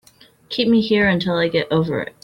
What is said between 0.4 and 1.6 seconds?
Keep me here until I